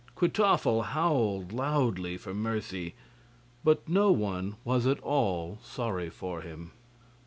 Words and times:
Kwytoffle 0.17 0.83
howled 0.83 1.53
loudly 1.53 2.17
for 2.17 2.33
mercy, 2.33 2.95
but 3.63 3.87
no 3.87 4.11
one 4.11 4.55
was 4.63 4.87
at 4.87 4.99
all 5.01 5.59
sorry 5.61 6.09
for 6.09 6.41
him. 6.41 6.71